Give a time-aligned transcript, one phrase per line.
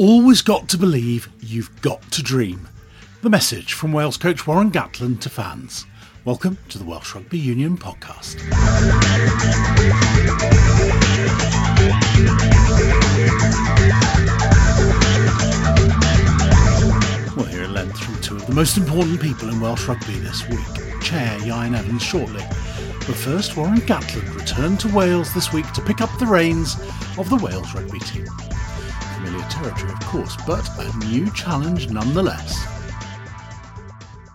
[0.00, 2.66] always got to believe, you've got to dream.
[3.20, 5.84] The message from Wales coach Warren Gatland to fans.
[6.24, 8.36] Welcome to the Welsh Rugby Union podcast.
[17.36, 20.48] We'll hear at length from two of the most important people in Welsh rugby this
[20.48, 21.02] week.
[21.02, 22.42] Chair Ieuan Evans shortly.
[23.06, 26.76] But first, Warren Gatland returned to Wales this week to pick up the reins
[27.18, 28.24] of the Wales rugby team
[29.20, 32.66] familiar territory, of course, but a new challenge nonetheless.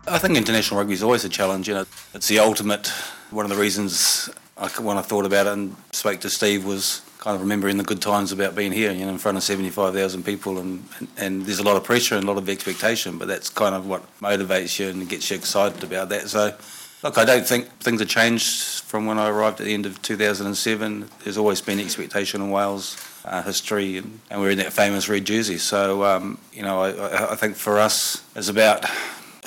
[0.07, 1.67] I think international rugby is always a challenge.
[1.67, 2.87] You know, it's the ultimate.
[3.31, 7.01] One of the reasons I, when I thought about it and spoke to Steve was
[7.17, 8.91] kind of remembering the good times about being here.
[8.91, 11.83] You know, in front of seventy-five thousand people, and, and and there's a lot of
[11.83, 15.31] pressure and a lot of expectation, but that's kind of what motivates you and gets
[15.31, 16.29] you excited about that.
[16.29, 16.55] So.
[17.03, 20.01] Look, I don't think things have changed from when I arrived at the end of
[20.01, 21.07] 2007.
[21.23, 22.95] There's always been expectation in Wales
[23.25, 25.57] uh, history, and, and, we're in that famous red jersey.
[25.57, 28.85] So, um, you know, I, I, think for us, it's about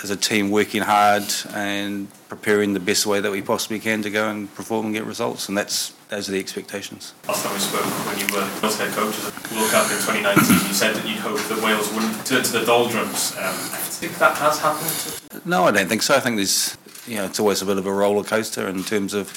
[0.03, 4.11] as a team working hard and preparing the best way that we possibly can to
[4.11, 7.15] go and perform and get results, and that's those are the expectations.
[7.27, 9.99] Last time we spoke, when you were Wales head coach at the World Cup in
[9.99, 13.33] 2019, you said that you'd hoped that Wales wouldn't turn to the doldrums.
[13.37, 15.45] Um, I think that has happened.
[15.45, 16.15] No, I don't think so.
[16.15, 19.13] I think there's, you know, it's always a bit of a roller coaster in terms
[19.13, 19.31] of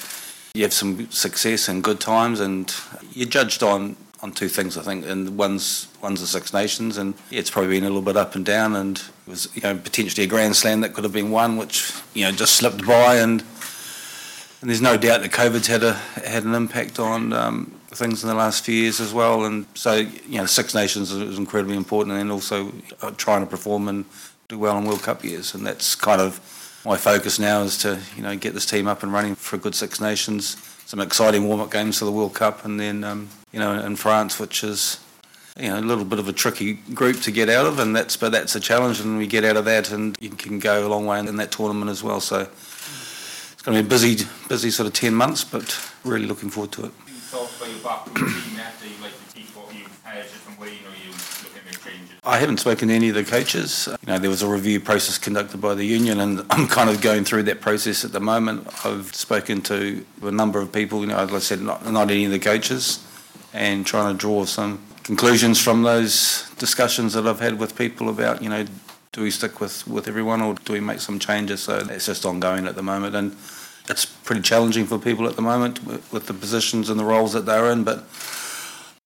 [0.54, 2.74] you have some success and good times, and
[3.14, 5.06] you're judged on on two things, I think.
[5.06, 8.46] And one's one's the Six Nations, and it's probably been a little bit up and
[8.46, 8.76] down.
[8.76, 11.94] And it was you know potentially a Grand Slam that could have been won, which
[12.14, 13.16] you know just slipped by.
[13.16, 13.44] And
[14.62, 18.30] and there's no doubt that COVID's had a had an impact on um, things in
[18.30, 19.46] the last few years as well.
[19.46, 23.88] And so you know Six Nations is incredibly important, and also uh, trying to perform
[23.88, 24.06] and
[24.48, 25.56] do well in World Cup years.
[25.56, 26.40] And that's kind of
[26.86, 29.60] my focus now is to you know get this team up and running for a
[29.60, 30.56] good Six Nations
[30.92, 34.38] some exciting warm-up games for the World Cup, and then um, you know in France,
[34.38, 35.00] which is
[35.58, 38.18] you know a little bit of a tricky group to get out of, and that's
[38.18, 40.90] but that's a challenge, and we get out of that, and you can go a
[40.90, 42.20] long way in that tournament as well.
[42.20, 45.64] So it's going to be a busy, busy sort of ten months, but
[46.04, 46.92] really looking forward to it.
[52.24, 53.90] I haven't spoken to any of the coaches.
[54.06, 57.02] You know, there was a review process conducted by the union, and I'm kind of
[57.02, 58.68] going through that process at the moment.
[58.86, 62.26] I've spoken to a number of people, you know, as I said, not, not any
[62.26, 63.04] of the coaches,
[63.54, 68.44] and trying to draw some conclusions from those discussions that I've had with people about,
[68.44, 68.68] you know,
[69.14, 71.64] do we stick with, with everyone or do we make some changes?
[71.64, 73.36] So it's just ongoing at the moment, and
[73.90, 77.34] it's pretty challenging for people at the moment with, with the positions and the roles
[77.34, 78.06] that they're in, but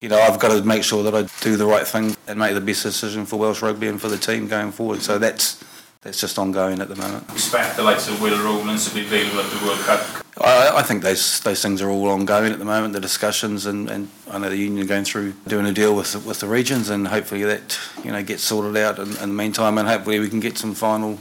[0.00, 2.54] you know, I've got to make sure that I do the right thing and make
[2.54, 5.02] the best decision for Welsh rugby and for the team going forward.
[5.02, 5.62] So that's
[6.02, 7.28] that's just ongoing at the moment.
[7.30, 10.24] Expect the likes of Will Rowlands to be available at the World Cup.
[10.38, 12.92] I, I, think those those things are all ongoing at the moment.
[12.92, 16.24] The discussions and, and I know the union are going through doing a deal with
[16.26, 19.78] with the regions, and hopefully that you know gets sorted out in, in the meantime,
[19.78, 21.12] and hopefully we can get some final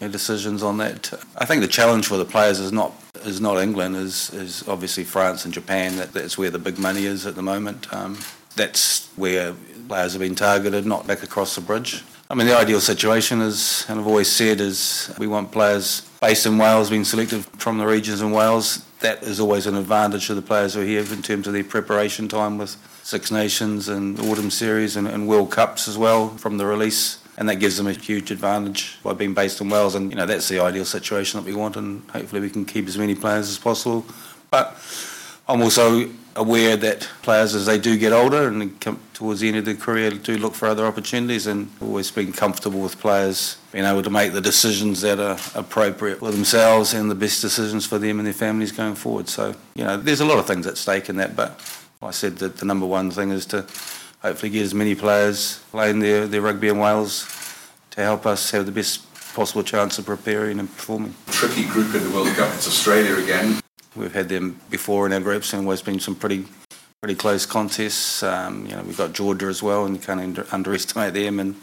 [0.00, 1.12] you know, decisions on that.
[1.36, 2.94] I think the challenge for the players is not
[3.26, 5.96] is not England, is, is obviously France and Japan.
[5.96, 7.92] That, that's where the big money is at the moment.
[7.92, 8.18] Um,
[8.56, 9.54] that's where
[9.88, 12.04] players have been targeted, not back across the bridge.
[12.30, 16.46] I mean, the ideal situation is, and I've always said, is we want players based
[16.46, 18.84] in Wales being selected from the regions in Wales.
[19.00, 21.64] That is always an advantage to the players who are here in terms of their
[21.64, 26.56] preparation time with Six Nations and Autumn Series and, and World Cups as well from
[26.56, 29.96] the release and that gives them a huge advantage by being based in Wales.
[29.96, 32.86] And you know that's the ideal situation that we want, and hopefully we can keep
[32.86, 34.06] as many players as possible.
[34.48, 34.76] But
[35.48, 39.56] I'm also aware that players, as they do get older and come towards the end
[39.56, 43.86] of their career, do look for other opportunities, and always been comfortable with players being
[43.86, 47.98] able to make the decisions that are appropriate for themselves and the best decisions for
[47.98, 49.28] them and their families going forward.
[49.28, 51.60] So you know, there's a lot of things at stake in that, but
[52.00, 53.66] I said that the number one thing is to
[54.22, 57.26] hopefully get as many players playing their, their rugby in Wales
[57.90, 61.14] to help us have the best possible chance of preparing and performing.
[61.26, 63.60] Tricky group in the World Cup, it's Australia again.
[63.94, 66.46] We've had them before in our groups and always been some pretty
[67.02, 68.22] pretty close contests.
[68.22, 71.40] Um, you know, we've got Georgia as well, and you can't under, underestimate them.
[71.40, 71.56] And,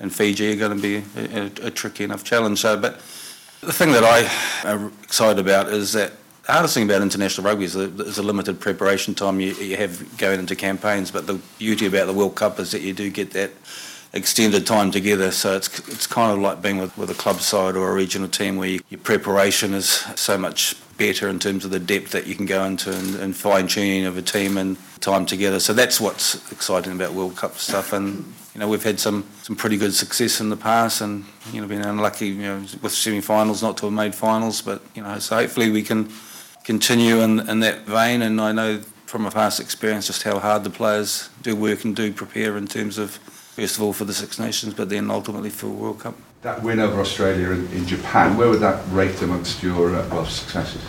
[0.00, 2.60] and Fiji are going to be a, a, a tricky enough challenge.
[2.60, 2.94] So, but
[3.60, 4.30] the thing that I
[4.66, 6.12] am excited about is that
[6.48, 10.16] the hardest thing about international rugby is there's a limited preparation time you, you have
[10.16, 11.10] going into campaigns.
[11.10, 13.50] But the beauty about the World Cup is that you do get that
[14.14, 15.30] extended time together.
[15.30, 18.28] So it's it's kind of like being with, with a club side or a regional
[18.28, 22.26] team where you, your preparation is so much better in terms of the depth that
[22.26, 25.60] you can go into and, and fine tuning of a team and time together.
[25.60, 27.92] So that's what's exciting about World Cup stuff.
[27.92, 28.24] And
[28.54, 31.66] you know we've had some some pretty good success in the past, and you know
[31.66, 34.62] been unlucky you know with semi-finals not to have made finals.
[34.62, 36.10] But you know so hopefully we can
[36.68, 38.20] continue in, in that vein.
[38.20, 41.96] And I know from a past experience just how hard the players do work and
[41.96, 43.12] do prepare in terms of
[43.56, 46.14] first of all for the Six Nations, but then ultimately for World Cup.
[46.42, 50.26] That win over Australia in, in Japan, where would that rate amongst your uh, well
[50.26, 50.82] successes?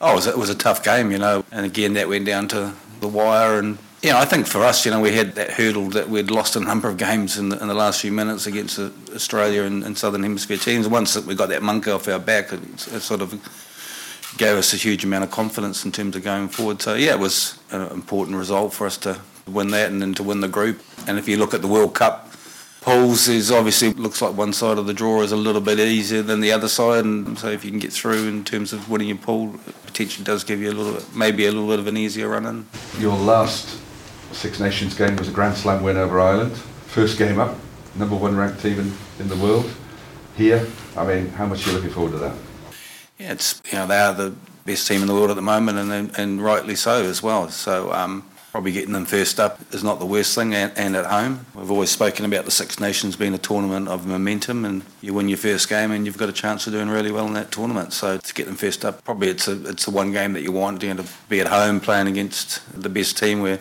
[0.00, 2.48] Oh, it was, it was a tough game, you know, and again that went down
[2.48, 5.88] to the wire and yeah, I think for us, you know, we had that hurdle
[5.90, 8.78] that we'd lost a number of games in the, in the last few minutes against
[8.78, 10.86] Australia and, and Southern Hemisphere teams.
[10.86, 13.34] Once we got that monkey off our back, it, it, sort of
[14.36, 16.82] gave us a huge amount of confidence in terms of going forward.
[16.82, 20.22] So yeah, it was an important result for us to win that and then to
[20.22, 20.80] win the group.
[21.06, 22.30] And if you look at the World Cup
[22.80, 26.22] pools, is obviously looks like one side of the draw is a little bit easier
[26.22, 29.08] than the other side, and so if you can get through in terms of winning
[29.08, 31.86] your pool, it potentially does give you a little, bit, maybe a little bit of
[31.86, 32.66] an easier run in.
[32.98, 33.78] Your last
[34.32, 36.56] Six Nations game was a Grand Slam win over Ireland.
[36.86, 37.56] First game up,
[37.94, 39.70] number one ranked team in, in the world.
[40.36, 40.66] Here,
[40.96, 42.36] I mean, how much are you looking forward to that?
[43.18, 44.34] Yeah, it's you know they are the
[44.64, 47.48] best team in the world at the moment, and and rightly so as well.
[47.48, 51.06] So um, probably getting them first up is not the worst thing, and, and, at
[51.06, 51.44] home.
[51.52, 55.28] We've always spoken about the Six Nations being a tournament of momentum, and you win
[55.28, 57.92] your first game, and you've got a chance of doing really well in that tournament.
[57.92, 60.52] So to get them first up, probably it's a it's the one game that you
[60.52, 63.58] want to be at home playing against the best team where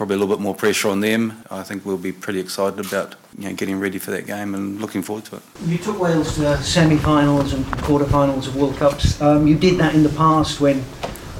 [0.00, 1.42] probably a little bit more pressure on them.
[1.50, 4.80] I think we'll be pretty excited about you know, getting ready for that game and
[4.80, 5.42] looking forward to it.
[5.66, 9.20] You took Wales to semi-finals and quarter-finals of World Cups.
[9.20, 10.82] Um, you did that in the past when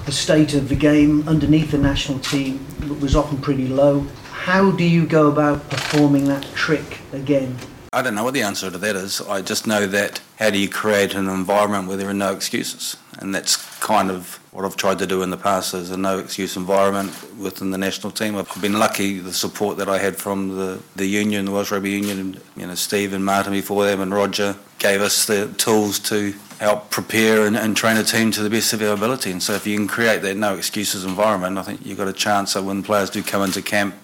[0.05, 2.67] the state of the game underneath the national team
[3.01, 4.01] was often pretty low.
[4.31, 7.56] How do you go about performing that trick again?
[7.93, 9.21] I don't know what the answer to that is.
[9.21, 12.97] I just know that how do you create an environment where there are no excuses?
[13.19, 16.21] And that's kind of what I've tried to do in the past is a no
[16.21, 18.37] excuse environment within the national team.
[18.37, 21.91] I've been lucky the support that I had from the, the union, the Welsh Rugby
[21.91, 26.33] Union, you know, Steve and Martin before them and Roger gave us the tools to
[26.61, 29.33] help prepare and, and train a team to the best of our ability.
[29.33, 32.13] And so if you can create that no excuses environment, I think you've got a
[32.13, 33.97] chance that when players do come into camp,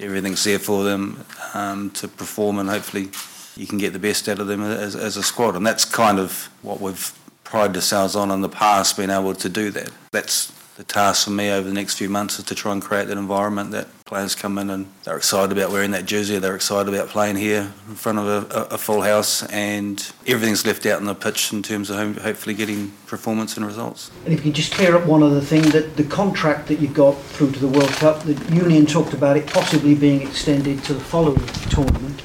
[0.00, 3.10] everything's there for them um, to perform and hopefully
[3.56, 5.56] you can get the best out of them as, as a squad.
[5.56, 9.48] And that's kind of what we've prided ourselves on in the past, being able to
[9.48, 9.90] do that.
[10.12, 13.06] That's the task for me over the next few months is to try and create
[13.06, 16.92] that environment that players come in and they're excited about wearing that jersey, they're excited
[16.92, 21.04] about playing here in front of a, a full house, and everything's left out on
[21.04, 24.10] the pitch in terms of hopefully getting performance and results.
[24.24, 27.12] And if you just clear up one other thing, that the contract that you've got
[27.12, 31.00] through to the World Cup, the Union talked about it possibly being extended to the
[31.00, 32.20] following tournament.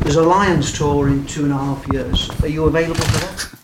[0.00, 2.30] There's a Lions tour in two and a half years.
[2.42, 3.54] Are you available for that?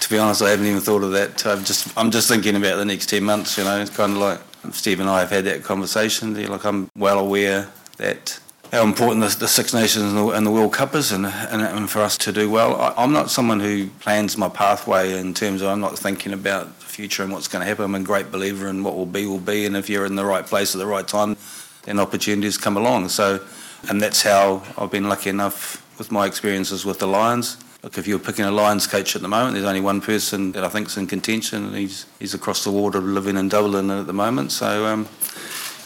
[0.00, 1.46] to be honest, I haven't even thought of that.
[1.46, 3.80] I'm just, I'm just thinking about the next 10 months, you know.
[3.80, 4.40] It's kind of like
[4.72, 6.34] Steve and I have had that conversation.
[6.50, 8.38] Like, I'm well aware that
[8.70, 11.62] how important the, the Six Nations and the, and the, World Cup is, and, and,
[11.62, 12.74] and, for us to do well.
[12.80, 16.80] I, am not someone who plans my pathway in terms of I'm not thinking about
[16.80, 17.84] the future and what's going to happen.
[17.84, 20.24] I'm a great believer in what will be, will be, and if you're in the
[20.24, 21.36] right place at the right time,
[21.84, 23.10] then opportunities come along.
[23.10, 23.40] So
[23.88, 27.56] and that's how I've been lucky enough with my experiences with the Lions.
[27.82, 30.64] Look, if you're picking a Lions coach at the moment, there's only one person that
[30.64, 34.06] I think is in contention, and he's he's across the water living in Dublin at
[34.06, 34.52] the moment.
[34.52, 34.86] So.
[34.86, 35.08] Um,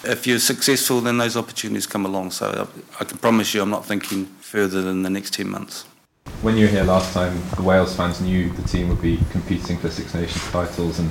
[0.04, 2.30] if you're successful, then those opportunities come along.
[2.30, 2.68] So
[3.00, 5.84] I, I can promise you, I'm not thinking further than the next 10 months.
[6.42, 9.76] When you were here last time, the Wales fans knew the team would be competing
[9.76, 11.10] for Six Nations titles and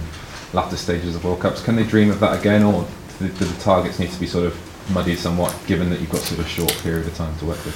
[0.53, 1.61] latter stages of World Cups.
[1.61, 2.87] Can they dream of that again, or
[3.19, 6.39] do the targets need to be sort of muddied somewhat, given that you've got sort
[6.39, 7.75] of a short period of time to work with?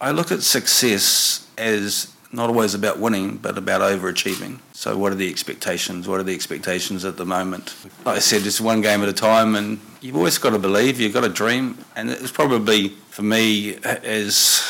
[0.00, 4.58] I look at success as not always about winning, but about overachieving.
[4.72, 6.06] So, what are the expectations?
[6.06, 7.74] What are the expectations at the moment?
[8.04, 11.00] Like I said, it's one game at a time, and you've always got to believe,
[11.00, 11.78] you've got to dream.
[11.96, 14.62] And it's probably, for me, as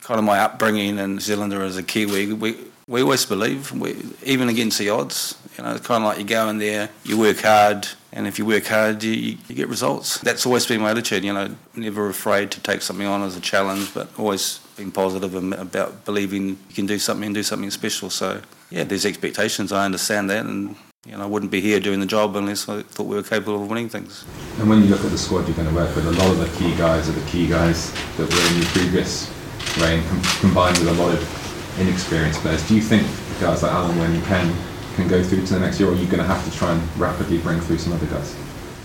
[0.00, 4.48] kind of my upbringing in New as a Kiwi, we, we always believe, we, even
[4.48, 5.38] against the odds.
[5.56, 8.38] You know, it's kind of like you go in there, you work hard, and if
[8.38, 10.18] you work hard, you, you get results.
[10.18, 11.24] That's always been my attitude.
[11.24, 15.34] You know, never afraid to take something on as a challenge, but always being positive
[15.34, 18.10] about believing you can do something and do something special.
[18.10, 18.40] So
[18.70, 19.72] yeah, there's expectations.
[19.72, 22.82] I understand that, and you know, I wouldn't be here doing the job unless I
[22.82, 24.24] thought we were capable of winning things.
[24.58, 26.38] And when you look at the squad you're going to work with, a lot of
[26.38, 29.28] the key guys are the key guys that were in your previous
[29.80, 32.66] reign, com- combined with a lot of inexperienced players.
[32.68, 33.02] Do you think
[33.40, 34.54] guys like Alun Wyn can
[34.94, 36.72] can go through to the next year, or are you going to have to try
[36.72, 38.36] and rapidly bring through some other guys?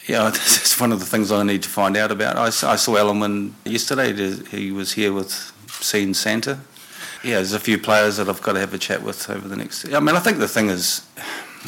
[0.07, 2.35] Yeah, that's one of the things I need to find out about.
[2.35, 4.11] I, I saw Alun yesterday.
[4.45, 6.59] He was here with Sean Santa.
[7.23, 9.55] Yeah, there's a few players that I've got to have a chat with over the
[9.55, 9.91] next.
[9.93, 11.05] I mean, I think the thing is,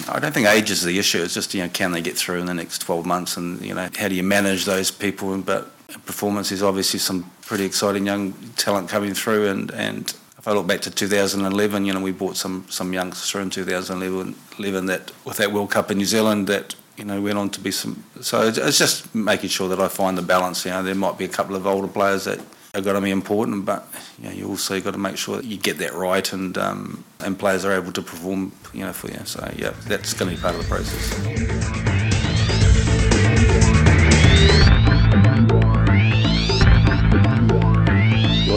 [0.07, 1.21] I don't think age is the issue.
[1.21, 3.73] It's just you know, can they get through in the next 12 months, and you
[3.73, 5.37] know, how do you manage those people?
[5.39, 5.69] But
[6.05, 10.65] performance is obviously some pretty exciting young talent coming through, and and if I look
[10.65, 15.37] back to 2011, you know, we bought some some youngsters through in 2011 that with
[15.37, 18.03] that World Cup in New Zealand that you know went on to be some.
[18.21, 20.65] So it's just making sure that I find the balance.
[20.65, 22.39] You know, there might be a couple of older players that
[22.73, 25.45] are going to be important, but you, know, you also got to make sure that
[25.45, 29.11] you get that right and um, and players are able to perform, you know, for
[29.11, 29.19] you.
[29.25, 32.00] So yeah, that's going to be part of the process.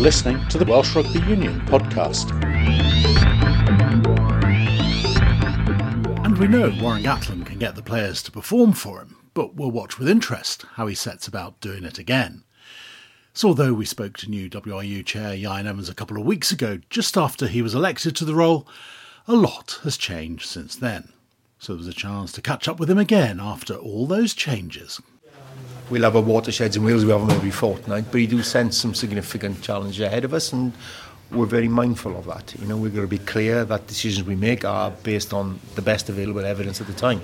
[0.04, 2.30] Listening to the Welsh Rugby Union podcast.
[6.22, 9.70] And we know Warren Gatland can get the players to perform for him, but we'll
[9.70, 12.44] watch with interest how he sets about doing it again.
[13.32, 16.80] So, although we spoke to new WRU chair Ieuan Evans a couple of weeks ago,
[16.90, 18.68] just after he was elected to the role,
[19.26, 21.14] a lot has changed since then.
[21.58, 25.00] So, there was a chance to catch up with him again after all those changes.
[25.90, 28.78] We'll have a watersheds in Wales we have them every fortnight, but you do sense
[28.78, 30.72] some significant challenges ahead of us, and
[31.30, 32.54] we're very mindful of that.
[32.58, 35.82] You know, we've got to be clear that decisions we make are based on the
[35.82, 37.20] best available evidence at the time,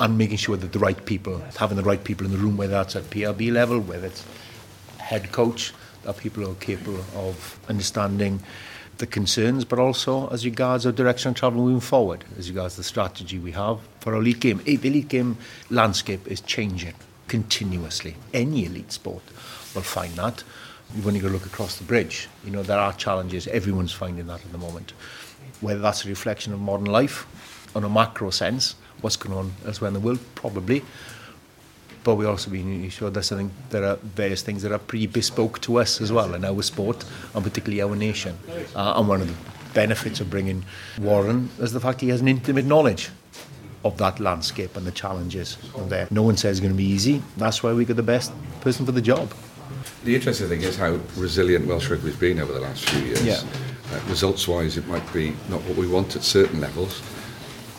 [0.00, 2.72] and making sure that the right people, having the right people in the room, whether
[2.72, 4.24] that's at PRB level, whether it's
[4.96, 5.74] head coach,
[6.04, 8.40] that people are capable of understanding
[8.96, 12.82] the concerns, but also as regards our direction of travel moving forward, as regards the
[12.82, 14.62] strategy we have for our league game.
[14.64, 15.36] The league game
[15.68, 16.94] landscape is changing
[17.28, 18.16] continuously.
[18.32, 19.22] Any elite sport
[19.74, 20.42] will find that.
[21.04, 22.28] Only got to look across the bridge.
[22.44, 23.46] You know, there are challenges.
[23.48, 24.92] Everyone's finding that at the moment.
[25.60, 27.26] Whether that's a reflection of modern life
[27.74, 30.84] on a macro sense, what's going on elsewhere in the world, probably.
[32.04, 35.60] But we also being sure there's something, there are various things that are pretty bespoke
[35.62, 37.04] to us as well in our sport
[37.34, 38.38] and particularly our nation.
[38.76, 40.64] Uh, and one of the benefits of bringing
[41.00, 43.10] Warren is the fact he has an intimate knowledge
[43.84, 46.08] of that landscape and the challenges there.
[46.10, 47.22] No one says it's going to be easy.
[47.36, 49.32] That's why we got the best person for the job.
[50.04, 53.24] The interesting thing is how resilient Welsh rugby has been over the last few years.
[53.24, 53.42] Yeah.
[53.92, 57.02] Uh, results-wise, it might be not what we want at certain levels,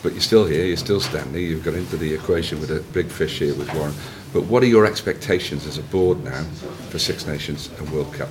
[0.02, 3.08] but you're still here, you're still standing, you've got into the equation with a big
[3.08, 3.94] fish here with Warren.
[4.32, 6.44] But what are your expectations as a board now
[6.90, 8.28] for Six Nations and World Cup?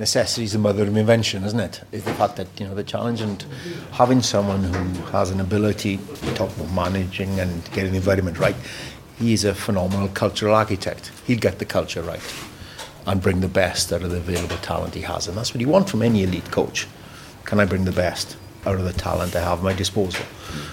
[0.00, 1.82] Necessity is the mother of invention, isn't it?
[1.92, 3.44] Is the fact that you know the challenge and
[3.92, 8.56] having someone who has an ability to talk about managing and getting the environment right.
[9.18, 11.12] He's a phenomenal cultural architect.
[11.26, 12.22] He'll get the culture right
[13.06, 15.68] and bring the best out of the available talent he has, and that's what you
[15.68, 16.88] want from any elite coach.
[17.44, 20.24] Can I bring the best out of the talent I have at my disposal?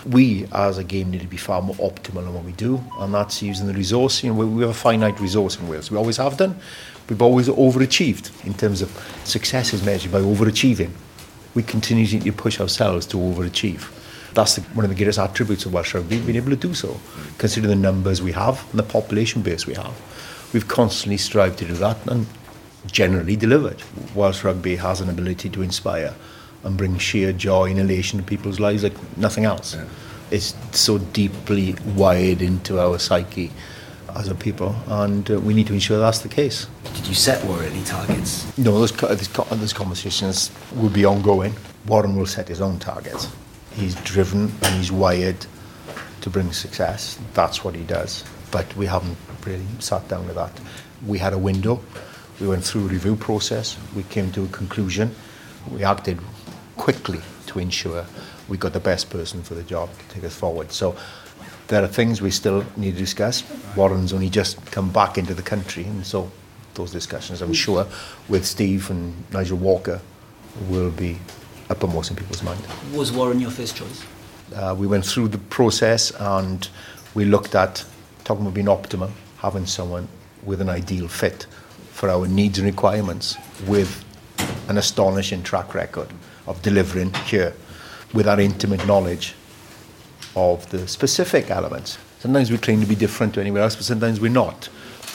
[0.05, 3.13] We, as a game, need to be far more optimal in what we do, and
[3.13, 4.23] that's using the resource.
[4.23, 5.91] You know, we, have a finite resource in Wales.
[5.91, 6.59] We always have done.
[7.09, 8.91] We've always overachieved in terms of
[9.23, 10.91] success is measured by overachieving.
[11.55, 13.93] We continue to push ourselves to overachieve.
[14.33, 16.99] That's the, one of the greatest attributes of Welsh rugby, being able to do so,
[17.37, 19.93] considering the numbers we have and the population base we have.
[20.53, 22.27] We've constantly strived to do that and
[22.85, 23.81] generally delivered.
[24.13, 26.13] Welsh rugby has an ability to inspire
[26.67, 29.73] and bring sheer joy and elation to people's lives like nothing else.
[29.73, 29.85] Yeah.
[30.29, 33.51] It's so deeply wired into our psyche
[34.15, 36.67] as a people, and uh, we need to ensure that's the case.
[36.93, 38.57] Did you set Warren any targets?
[38.57, 41.53] No, those, those, those conversations will be ongoing.
[41.87, 43.29] Warren will set his own targets.
[43.73, 45.45] He's driven and he's wired
[46.21, 47.17] to bring success.
[47.33, 48.25] That's what he does.
[48.51, 50.51] But we haven't really sat down with that.
[51.05, 51.81] We had a window.
[52.41, 53.77] We went through a review process.
[53.95, 55.15] We came to a conclusion.
[55.71, 56.19] We acted
[56.77, 58.05] quickly to ensure
[58.47, 60.71] we got the best person for the job to take us forward.
[60.71, 60.95] So
[61.67, 63.43] there are things we still need to discuss.
[63.75, 66.31] Warren's only just come back into the country, and so
[66.75, 67.85] those discussions, I'm sure,
[68.29, 69.99] with Steve and Nigel Walker,
[70.69, 71.17] will be
[71.69, 72.61] uppermost in people's mind.
[72.93, 74.05] Was Warren your first choice?
[74.55, 76.69] Uh, we went through the process and
[77.13, 77.83] we looked at
[78.23, 80.07] talking about being optimal, having someone
[80.43, 81.45] with an ideal fit
[81.91, 83.35] for our needs and requirements,
[83.67, 84.05] with
[84.69, 86.07] an astonishing track record
[86.47, 87.53] of delivering here,
[88.13, 89.35] with our intimate knowledge
[90.35, 91.97] of the specific elements.
[92.19, 94.69] Sometimes we claim to be different to anywhere else, but sometimes we're not.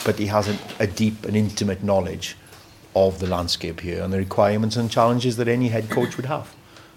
[0.04, 2.36] But he has a, a deep and intimate knowledge
[2.94, 6.54] of the landscape here and the requirements and challenges that any head coach would have.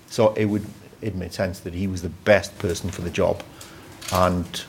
[0.08, 0.66] So it would
[1.02, 3.44] it made sense that he was the best person for the job,
[4.12, 4.64] and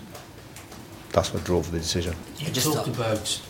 [1.13, 2.15] that's what drove the decision.
[2.39, 3.41] You Just talked about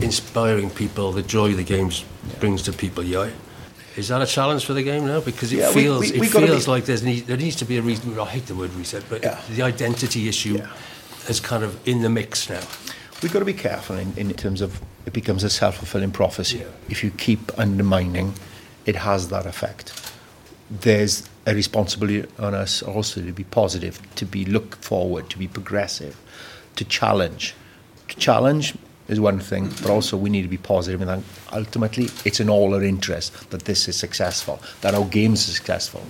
[0.00, 1.90] inspiring people, the joy the game
[2.38, 3.02] brings to people.
[3.04, 3.30] Yeah,
[3.96, 5.20] is that a challenge for the game now?
[5.20, 7.64] Because it Yeah, feels we- it we gotta feels like there's need, there needs to
[7.64, 8.18] be a reason.
[8.18, 9.38] I hate the word reset, but Yeah.
[9.50, 10.66] the identity issue Yeah.
[11.28, 12.60] is kind of in the mix now.
[13.22, 16.58] We've got to be careful in, in terms of it becomes a self-fulfilling prophecy.
[16.58, 16.64] Yeah.
[16.90, 18.34] If you keep undermining,
[18.84, 19.92] it has that effect.
[20.70, 25.46] There's a responsibility on us also to be positive, to be look forward, to be
[25.48, 26.16] progressive,
[26.74, 27.54] to challenge.
[28.08, 28.74] To challenge
[29.08, 32.74] is one thing, but also we need to be positive, and ultimately, it's in all
[32.74, 36.02] our interest that this is successful, that our games are successful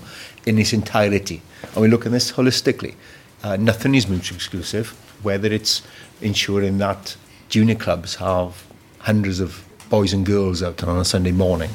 [0.46, 1.42] in its entirety.
[1.74, 2.94] And we look at this holistically.
[3.42, 4.90] Uh, nothing is mutually exclusive,
[5.22, 5.82] whether it's
[6.20, 7.16] ensuring that
[7.48, 8.64] junior clubs have
[9.00, 11.70] hundreds of boys and girls out on a Sunday morning,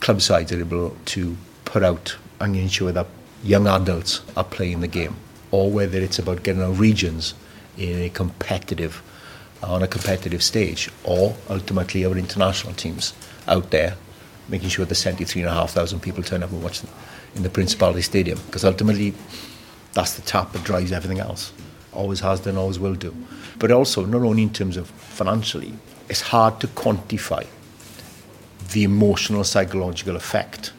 [0.00, 3.06] club sides are able to put out and ensure that
[3.42, 5.16] young adults are playing the game,
[5.50, 7.34] or whether it's about getting our regions
[7.76, 9.02] in a competitive,
[9.62, 13.14] on a competitive stage, or ultimately our international teams
[13.48, 13.96] out there,
[14.48, 16.90] making sure the 73,500 people turn up and watch them
[17.34, 19.14] in the Principality Stadium, because ultimately
[19.92, 21.52] that's the tap that drives everything else.
[21.92, 23.14] Always has done, always will do.
[23.58, 25.72] But also, not only in terms of financially,
[26.08, 27.46] it's hard to quantify
[28.72, 30.72] the emotional, psychological effect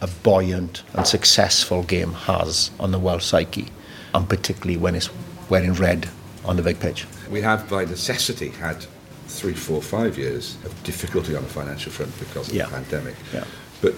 [0.00, 3.66] a buoyant and successful game has on the Welsh psyche,
[4.14, 5.10] and particularly when it's
[5.48, 6.08] wearing red
[6.44, 7.06] on the big pitch.
[7.30, 8.84] We have, by necessity, had
[9.26, 12.64] three, four, five years of difficulty on the financial front because of Yeah.
[12.66, 13.14] the pandemic.
[13.34, 13.44] Yeah.
[13.82, 13.94] But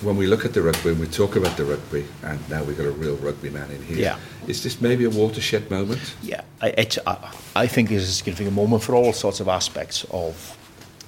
[0.00, 2.76] when we look at the rugby and we talk about the rugby, and now we've
[2.76, 4.16] got a real rugby man in here, Yeah.
[4.48, 6.00] is this maybe a watershed moment?
[6.22, 7.16] Yeah, I, it, I,
[7.54, 10.56] I think it's a significant moment for all sorts of aspects of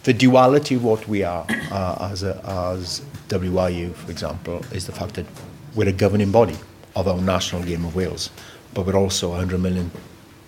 [0.05, 2.35] the duality of what we are uh, as, a,
[2.77, 5.27] as WRU, for example, is the fact that
[5.75, 6.57] we're a governing body
[6.95, 8.31] of our national game of Wales,
[8.75, 9.91] but we're also a 100 million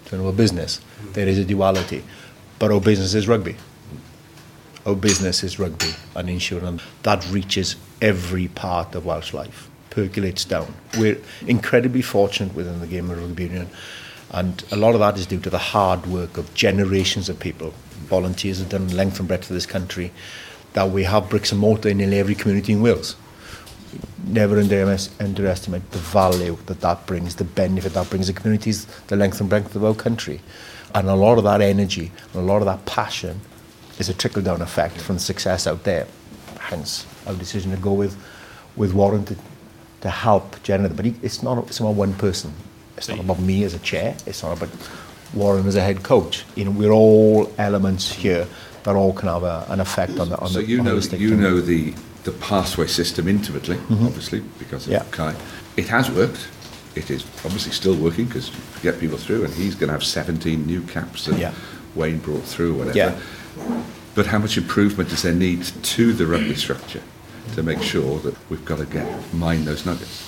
[0.06, 0.80] turnover business.
[1.12, 2.02] There is a duality,
[2.58, 3.56] but our business is rugby.
[4.86, 6.82] Our business is rugby and insurance.
[7.02, 10.75] that reaches every part of Welsh life, percolates down.
[10.96, 13.68] We're incredibly fortunate within the game of rugby union,
[14.30, 17.75] and a lot of that is due to the hard work of generations of people.
[18.06, 20.12] Volunteers have done length and breadth of this country,
[20.75, 23.16] that we have bricks and mortar in nearly every community in Wales.
[24.26, 29.17] Never under- underestimate the value that that brings, the benefit that brings the communities, the
[29.17, 30.41] length and breadth of our country.
[30.95, 33.41] And a lot of that energy, and a lot of that passion
[33.99, 36.07] is a trickle down effect from the success out there.
[36.59, 38.17] Hence our decision to go with,
[38.76, 39.37] with Warren to,
[40.00, 40.97] to help generate.
[40.97, 42.53] But it's not it's not one person.
[42.97, 44.17] It's not about me as a chair.
[44.26, 44.71] It's not about
[45.35, 46.45] Warren as a head coach.
[46.55, 48.47] You know, we're all elements here
[48.87, 51.37] that all can have a, an effect on the on so the you know you
[51.37, 51.93] know the
[52.26, 54.04] the pathway system intimately, Mhm.
[54.06, 55.04] obviously because of Yeah.
[55.12, 55.34] Kai.
[55.76, 56.41] It has worked.
[56.97, 60.04] It is obviously still working because to get people through, and he's going to have
[60.04, 61.52] 17 new caps that Yeah.
[61.95, 62.99] Wayne brought through, or whatever.
[62.99, 63.12] Yeah.
[64.17, 67.02] But how much improvement does there need to the rugby structure
[67.54, 70.23] to make sure that we've got to get mine those nuggets?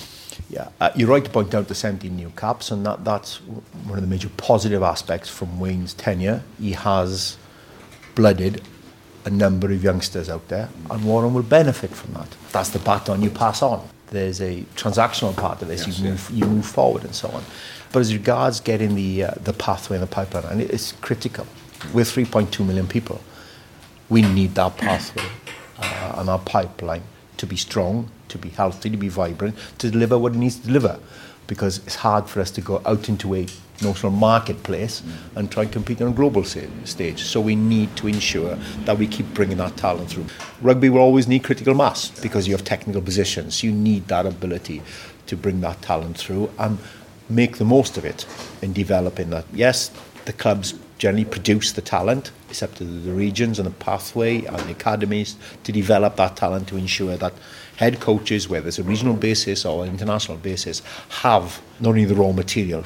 [0.49, 3.41] Yeah, uh, you're right to point out the 17 new caps, and that, that's
[3.85, 6.43] one of the major positive aspects from Wayne's tenure.
[6.59, 7.35] He has
[8.15, 8.61] blooded
[9.25, 12.35] a number of youngsters out there, and Warren will benefit from that.
[12.51, 13.87] That's the baton you pass on.
[14.07, 15.85] There's a transactional part of this.
[15.85, 17.43] Yes, you move, you move forward, and so on.
[17.91, 21.45] But as regards getting the uh, the pathway and the pipeline, and it's critical.
[21.93, 23.21] We're 3.2 million people.
[24.09, 25.23] We need that pathway
[25.77, 27.03] uh, and our pipeline
[27.37, 30.67] to be strong, to be healthy, to be vibrant, to deliver what it needs to
[30.67, 30.99] deliver.
[31.47, 33.47] Because it's hard for us to go out into a
[33.81, 35.01] national marketplace
[35.35, 37.21] and try and compete on a global stage.
[37.21, 40.25] So we need to ensure that we keep bringing that talent through.
[40.61, 43.63] Rugby will always need critical mass because you have technical positions.
[43.63, 44.81] You need that ability
[45.27, 46.79] to bring that talent through and
[47.29, 48.25] make the most of it
[48.61, 49.45] in developing that.
[49.53, 49.91] Yes,
[50.25, 52.31] the clubs generally produce the talent.
[52.49, 56.67] It's up to the regions and the pathway and the academies to develop that talent
[56.69, 57.33] to ensure that
[57.77, 62.15] head coaches, whether it's a regional basis or an international basis, have not only the
[62.15, 62.83] raw material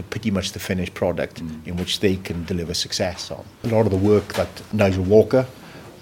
[0.00, 3.44] pretty much the finished product in which they can deliver success on.
[3.64, 5.46] A lot of the work that Nigel Walker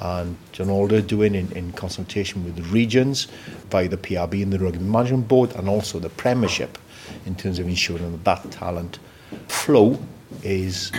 [0.00, 3.26] and John Alder are doing in, in consultation with the regions
[3.70, 6.78] via the PRB and the Rugby Management Board and also the Premiership
[7.26, 8.98] in terms of ensuring that that talent
[9.48, 9.98] flow
[10.42, 10.92] is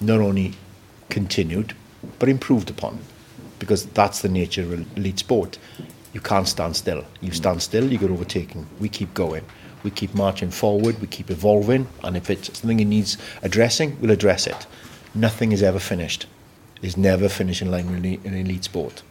[0.00, 0.54] not only
[1.08, 1.74] continued
[2.18, 2.98] but improved upon
[3.58, 5.58] because that's the nature of elite sport.
[6.12, 7.04] You can't stand still.
[7.20, 8.66] You stand still, you get overtaken.
[8.78, 9.44] We keep going.
[9.84, 14.10] We keep marching forward, we keep evolving, and if it's something that needs addressing, we'll
[14.10, 14.66] address it.
[15.14, 16.26] Nothing is ever finished.
[16.82, 19.02] It's never finished in line an elite- sport.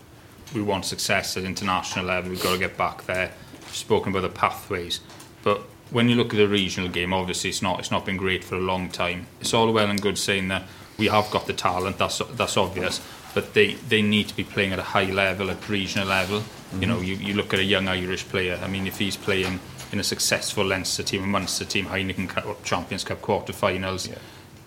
[0.53, 2.29] we want success at international level.
[2.31, 3.31] We've got to get back there.
[3.61, 4.99] We've spoken about the pathways,
[5.43, 8.43] but when you look at the regional game, obviously it's not it's not been great
[8.43, 9.27] for a long time.
[9.39, 10.63] It's all well and good saying that
[10.97, 11.97] we have got the talent.
[11.97, 13.01] That's that's obvious,
[13.33, 16.37] but they, they need to be playing at a high level at regional level.
[16.37, 16.89] You mm-hmm.
[16.89, 18.59] know, you, you look at a young Irish player.
[18.61, 19.59] I mean, if he's playing
[19.93, 24.09] in a successful Leinster team, a Munster team, Heineken Cup, Champions Cup quarter-finals.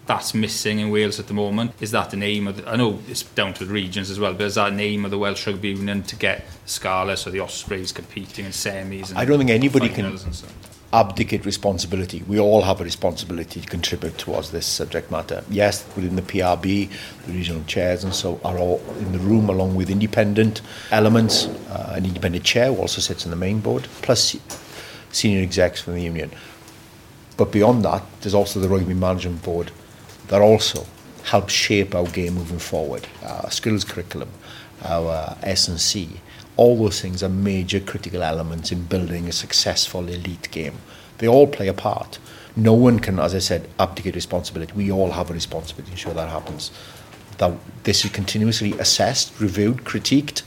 [0.06, 1.72] That's missing in Wales at the moment.
[1.80, 4.32] Is that the name of the, I know it's down to the regions as well,
[4.34, 7.30] but is that an aim of the Welsh Rugby Union to get the Scarlets or
[7.30, 9.14] the Ospreys competing in semis?
[9.16, 10.46] I don't think anybody can finals and so?
[10.92, 12.22] abdicate responsibility.
[12.28, 15.42] We all have a responsibility to contribute towards this subject matter.
[15.50, 16.88] Yes, within the PRB,
[17.26, 20.62] the regional chairs and so are all in the room along with independent
[20.92, 21.46] elements.
[21.68, 24.36] Uh, an independent chair who also sits on the main board, plus
[25.16, 26.30] senior execs from the union.
[27.36, 29.70] But beyond that, there's also the Rugby Management Board
[30.28, 30.86] that also
[31.24, 33.06] helps shape our game moving forward.
[33.22, 34.30] our skills curriculum,
[34.84, 36.20] our uh, S&C.
[36.56, 40.76] All those things are major critical elements in building a successful elite game.
[41.18, 42.18] They all play a part.
[42.54, 44.72] No one can, as I said, abdicate responsibility.
[44.72, 46.70] We all have a responsibility to ensure that happens.
[47.38, 47.52] That
[47.82, 50.42] this is continuously assessed, reviewed, critiqued,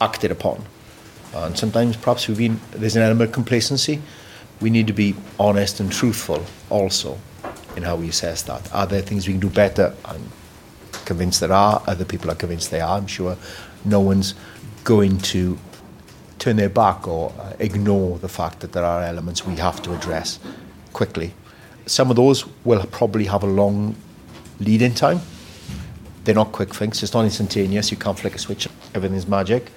[0.00, 0.64] acted upon.
[1.34, 4.00] And sometimes perhaps we've been, there's an element of complacency.
[4.60, 7.18] We need to be honest and truthful also
[7.76, 8.72] in how we assess that.
[8.72, 9.94] Are there things we can do better?
[10.04, 10.22] I'm
[11.04, 11.82] convinced there are.
[11.86, 12.96] Other people are convinced they are.
[12.96, 13.36] I'm sure
[13.84, 14.34] no one's
[14.84, 15.58] going to
[16.38, 19.94] turn their back or uh, ignore the fact that there are elements we have to
[19.94, 20.38] address
[20.92, 21.32] quickly.
[21.86, 23.96] Some of those will probably have a long
[24.60, 25.20] lead in time.
[26.24, 27.02] They're not quick fix.
[27.02, 27.90] It's not instantaneous.
[27.90, 28.68] You can't flick a switch.
[28.94, 29.70] Everything's magic.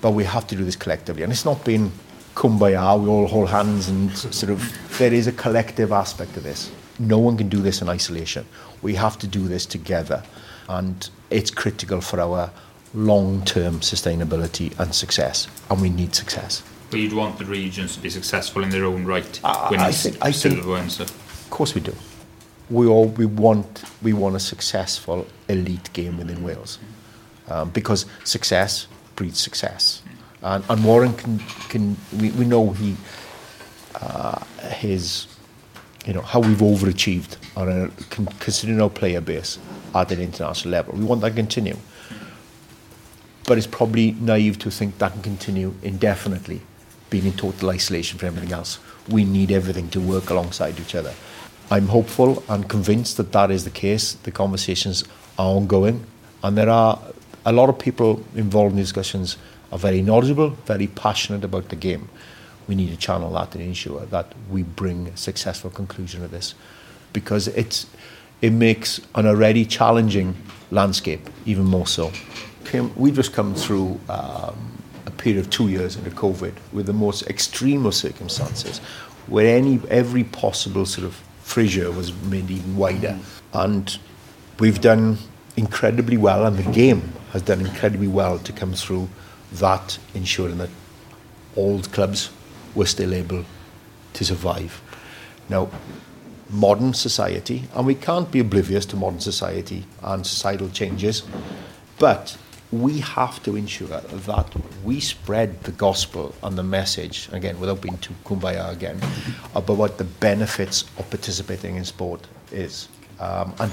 [0.00, 1.22] But we have to do this collectively.
[1.22, 1.92] And it's not been
[2.34, 6.70] kumbaya, we all hold hands and sort of, there is a collective aspect to this.
[6.98, 8.46] No one can do this in isolation.
[8.82, 10.22] We have to do this together.
[10.68, 12.50] And it's critical for our
[12.94, 15.48] long-term sustainability and success.
[15.70, 16.62] And we need success.
[16.90, 20.16] But you'd want the regions to be successful in their own right, I- I think-
[20.20, 21.10] I think- silverware and stuff.
[21.44, 21.94] Of course we do.
[22.68, 26.78] We all we want we want a successful elite game within Wales,
[27.48, 28.86] um, because success
[29.20, 30.02] breeds success,
[30.42, 32.96] and, and Warren can can we, we know he
[34.00, 34.42] uh,
[34.82, 35.26] his
[36.06, 39.58] you know how we've overachieved on a con- considering our player base
[39.94, 40.94] at an international level.
[40.94, 41.76] We want that to continue,
[43.44, 46.62] but it's probably naive to think that can continue indefinitely,
[47.10, 48.78] being in total isolation from everything else.
[49.06, 51.12] We need everything to work alongside each other.
[51.70, 54.14] I'm hopeful and convinced that that is the case.
[54.14, 55.04] The conversations
[55.38, 56.06] are ongoing,
[56.42, 56.98] and there are
[57.44, 59.36] a lot of people involved in discussions
[59.72, 62.08] are very knowledgeable, very passionate about the game.
[62.68, 66.54] We need to channel that and ensure that we bring a successful conclusion of this,
[67.12, 67.86] because it's
[68.42, 70.34] it makes an already challenging
[70.70, 72.10] landscape even more so.
[72.64, 76.92] Came- We've just come through um, a period of two years into COVID with the
[76.92, 78.78] most extreme of circumstances,
[79.26, 83.18] where any every possible sort of fissure was made even wider,
[83.52, 83.98] and
[84.58, 85.18] we've done
[85.56, 89.08] incredibly well, and the game has done incredibly well to come through
[89.52, 90.70] that, ensuring that
[91.56, 92.30] all clubs
[92.74, 93.44] were still able
[94.12, 94.80] to survive.
[95.48, 95.70] Now,
[96.48, 101.22] modern society, and we can't be oblivious to modern society and societal changes,
[101.98, 102.36] but
[102.72, 107.98] we have to ensure that we spread the gospel and the message, again, without being
[107.98, 109.00] too kumbaya again,
[109.54, 112.88] about what the benefits of participating in sport is.
[113.18, 113.72] Um, and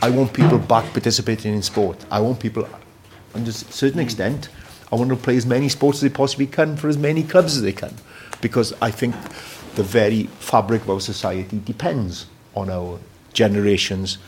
[0.00, 2.04] I want people back participating in sport.
[2.10, 2.66] I want people,
[3.34, 4.48] to a certain extent,
[4.92, 7.56] I want to play as many sports as they possibly can for as many clubs
[7.56, 7.94] as they can.
[8.40, 9.14] Because I think
[9.74, 12.98] the very fabric of our society depends on our
[13.32, 14.18] generations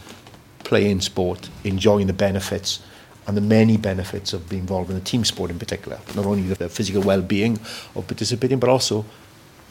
[0.65, 2.81] playing sport, enjoying the benefits
[3.27, 5.99] and the many benefits of being involved in a team sport in particular.
[6.15, 7.59] Not only the physical well-being
[7.95, 9.05] of participating, but also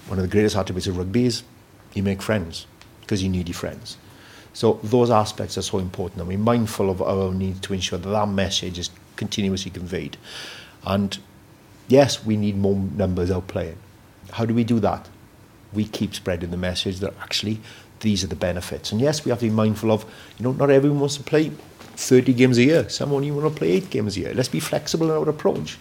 [0.07, 1.43] one of the greatest attributes of rugby is
[1.93, 2.65] you make friends
[3.01, 3.97] because you need your friends.
[4.53, 8.09] So those aspects are so important and we're mindful of our need to ensure that
[8.09, 8.89] that message is
[9.21, 10.17] continuously conveyed.
[10.83, 11.19] And
[11.87, 13.77] yes, we need more numbers out playing.
[14.31, 15.07] How do we do that?
[15.71, 17.59] We keep spreading the message that actually
[17.99, 18.91] these are the benefits.
[18.91, 20.05] And yes, we have to be mindful of,
[20.37, 21.51] you know, not everyone wants to play
[21.97, 22.89] 30 games a year.
[22.89, 24.33] Some only want to play eight games a year.
[24.33, 25.77] Let's be flexible in our approach.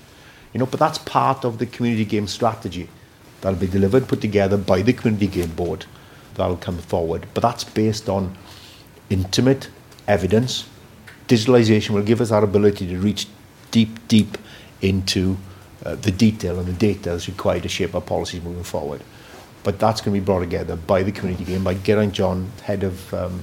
[0.53, 2.89] You know, but that's part of the community game strategy
[3.41, 5.87] that'll be delivered, put together by the community game board
[6.35, 7.27] that'll come forward.
[7.33, 8.37] But that's based on
[9.09, 9.71] intimate
[10.07, 10.69] evidence.
[11.31, 13.29] Digitalization will give us our ability to reach
[13.71, 14.37] deep, deep
[14.83, 15.37] into
[15.87, 19.01] uh, the detail and the data that's required to shape our policies moving forward.
[19.63, 22.83] But that's going to be brought together by the community game, by Geraint John, head
[22.83, 23.43] of um,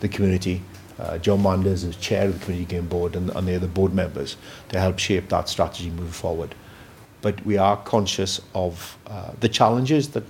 [0.00, 0.62] the community,
[0.98, 3.94] uh, John Manders as chair of the community game board, and, and the other board
[3.94, 4.36] members
[4.70, 6.56] to help shape that strategy moving forward.
[7.22, 10.24] But we are conscious of uh, the challenges that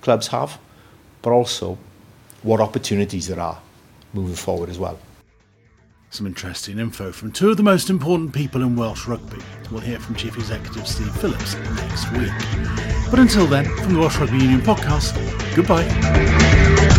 [0.00, 0.60] clubs have,
[1.22, 1.76] but also
[2.44, 3.60] what opportunities there are
[4.12, 4.96] moving forward as well.
[6.10, 9.42] Some interesting info from two of the most important people in Welsh rugby.
[9.70, 12.32] We'll hear from Chief Executive Steve Phillips next week.
[13.10, 15.14] But until then, from the Welsh Rugby Union podcast,
[15.54, 16.95] goodbye.